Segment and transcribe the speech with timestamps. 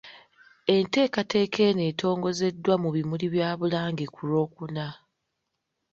[0.75, 4.87] Enteekateeka eno etongozeddwa mu bimuli bya Bulange ku Lwokuna.